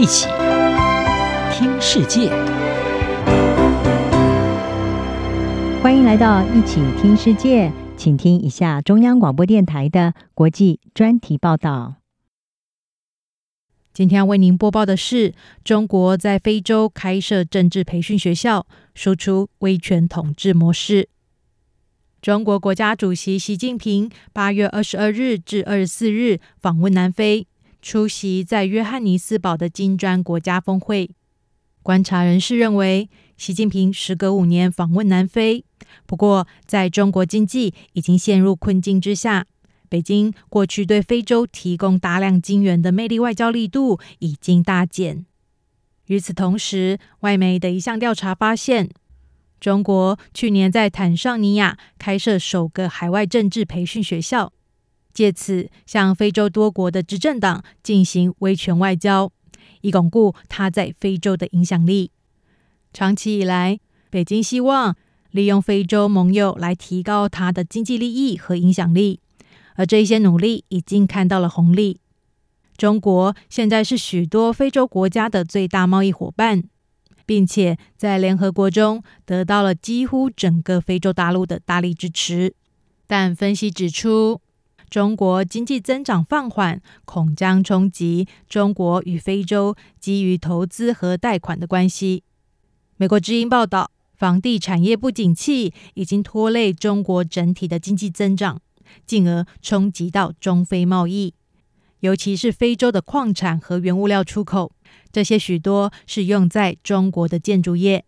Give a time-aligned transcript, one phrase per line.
[0.00, 0.28] 一起
[1.52, 2.30] 听世界，
[5.82, 11.96] 欢迎来到一起听世界，请听一下中央广播电台的国际专题报道。
[13.92, 21.10] 今天要为您播报的是：中国在非洲开设政治培训学校，输出威权统治模式。
[22.22, 27.46] 中国国家主席习近平八月二十二日至二十四日访问南非，
[27.82, 31.10] 出席在约翰尼斯堡的金砖国家峰会。
[31.82, 33.08] 观察人士认为，
[33.38, 35.64] 习近平时隔五年访问南非，
[36.04, 39.46] 不过在中国经济已经陷入困境之下，
[39.88, 45.24] 北京过去对非洲提供大量金援的魅力外交力度已经大减。
[46.06, 48.90] 与此同时，外媒的一项调查发现，
[49.58, 54.52] 中国去年在坦桑尼亚开设首个海外政治培训学校，
[55.20, 59.30] 借此向非洲多国的执政党进行威权外交，
[59.82, 62.10] 以巩固他在非洲的影响力。
[62.94, 63.78] 长期以来，
[64.08, 64.96] 北京希望
[65.30, 69.20] 利用非洲盟友来提高他的经济利益和影响力，
[69.74, 72.00] 而这一些努力已经看到了红利。
[72.78, 76.64] 中国现在是许多非洲国家的最大贸易伙伴。
[77.26, 82.54] 并且在联合国中得到了几乎整个非洲大陆的大力支持，
[83.06, 84.40] 但分析指出，
[84.90, 92.24] 中国经济增长放缓，恐将冲击中国与非洲基于投资和贷款的关系。
[92.96, 98.60] 美国之音报道，房地产业不景气已经拖累中国整体的经济增长，
[99.06, 101.34] 进而冲击到中非贸易，
[102.00, 104.72] 尤其是非洲的矿产和原物料出口。
[105.12, 108.04] 这些许多是用在中国的建筑业。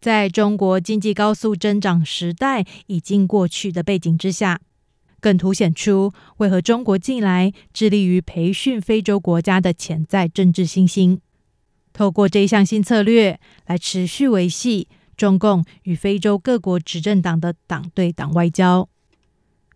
[0.00, 4.60] 在中国经济高速增长时代已经过去的背景之下，
[5.24, 11.18] 更凸显出为何中国近来致力于培训非洲国家的潜在政治新星。
[11.94, 14.86] 透过这一项新策略来持续维系
[15.16, 18.86] 中共与非洲各国执政党的党对党外交。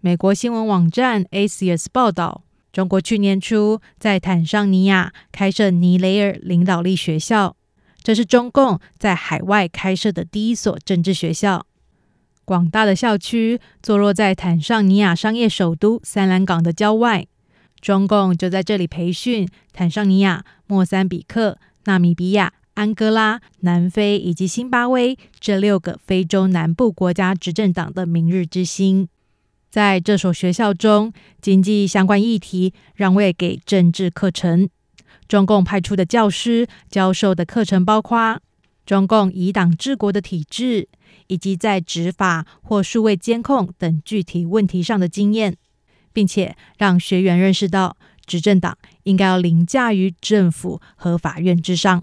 [0.03, 2.45] 美国新闻网站 ASIAS 报道。
[2.71, 7.57] 中国去年初在坦桑尼亚开设尼雷尔领导力学校，
[8.03, 11.65] 这是中共在海外开设的第一所政治学校。
[12.49, 17.27] 广大的校区坐落在坦尚尼亚商业首都三兰港的郊外，
[17.79, 29.07] 中共就在这里培训坦尚尼亚、莫桑比克、纳米比亚、安哥拉、南非以及辛巴威这六个非洲南部国家执政党的明日之星。
[29.69, 34.71] 在这所学校中，经济相关议题让位给政治课程。
[35.29, 38.41] 中共派出的教师教授的课程包括
[38.89, 40.89] 中共以党治国的体制，
[41.27, 45.59] 以及在执法或数位监控等具体问题上的经验，
[46.15, 52.03] 并且让学员认识到执政党应该要凌驾于政府和法院之上。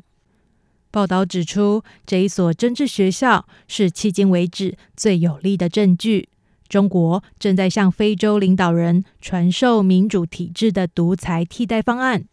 [0.91, 6.29] 报道指出，这一所政治学校是迄今为止最有力的证据。
[6.69, 12.25] 中国正在向非洲领导人传授民主体制的独裁替代方案，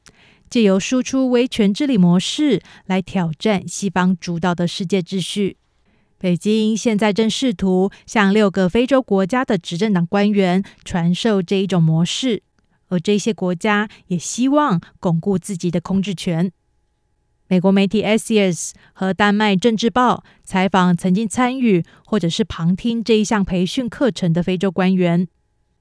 [0.52, 5.56] 借由输出威权治理模式来挑战西方主导的世界秩序。
[6.18, 12.42] 北京现在正试图向六个非洲国家的执政党官员传授这一种模式，
[12.88, 16.52] 而这些国家也希望巩固自己的控制权。
[17.48, 25.26] 美国媒体 Axios 和丹麦政治报采访曾经参与或者是旁听这一项培训课程的非洲官员，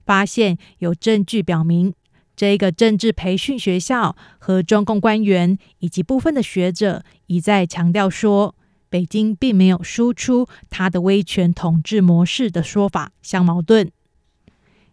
[0.05, 1.93] 发现有证据表明，
[2.35, 8.55] 这一个政治培训学校和中共官员以及部分的学者一再强调说，
[8.89, 13.91] 北京并没有输出他的威权统治模式的说法相矛盾。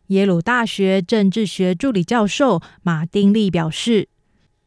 [0.08, 4.08] 耶鲁大学政治学助理教授马丁利表示。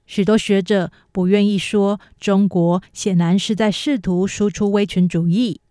[0.08, 5.62] 许多学者不愿意说中国显然是在试图输出威权主义。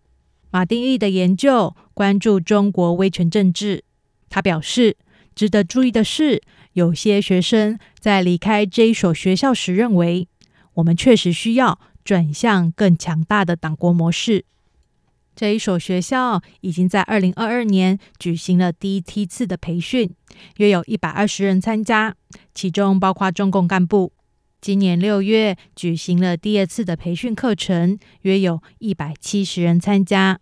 [0.51, 3.85] 马丁利的研究关注中国威权政治。
[4.31, 4.97] 他表示，
[5.41, 6.43] 值得注意的是，
[6.75, 10.29] 有些学生在离开这一所学校时认为，
[10.75, 14.45] 我们确实需要转向更强大的党国模式。
[15.35, 20.15] 这一所学校已经在二零二二年举行了第一梯次的培训，
[20.59, 22.15] 约有一百二十人参加，
[22.55, 24.13] 其中包括中共干部。
[24.61, 30.39] 今年六月举行了第二次的培训课程，约有一百七十人参加。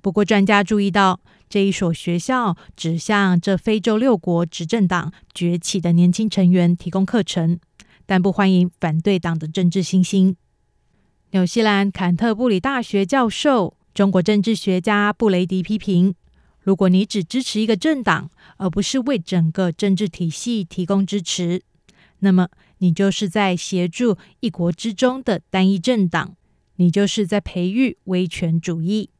[0.00, 1.20] 不过，专家注意到，
[1.54, 7.60] 这一所学校只向这非洲六国执政党崛起的年轻成员提供课程，
[8.06, 10.34] 但不欢迎反对党的政治新星。
[11.30, 16.16] 纽西兰坎特布里大学教授、中国政治学家布雷迪批评：
[16.60, 21.62] 如果你只支持一个政党，而不是为整个政治体系提供支持，
[22.18, 22.48] 那么
[22.78, 26.34] 你就是在协助一国之中的单一政党，
[26.74, 29.10] 你就是在培育威权主义，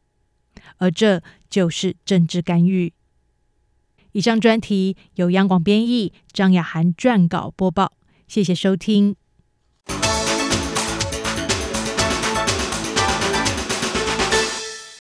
[0.78, 2.92] 而这就是政治干预。
[4.12, 7.92] 以上专题由央广编译，张雅涵撰稿播报，
[8.28, 9.16] 谢谢收听。